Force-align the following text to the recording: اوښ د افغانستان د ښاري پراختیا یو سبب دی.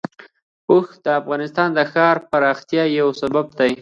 اوښ 0.71 0.87
د 1.03 1.05
افغانستان 1.19 1.69
د 1.77 1.79
ښاري 1.91 2.21
پراختیا 2.31 2.83
یو 2.99 3.07
سبب 3.21 3.45
دی. 3.59 3.69